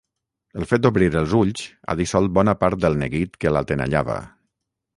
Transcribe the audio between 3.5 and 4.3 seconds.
l'atenallava.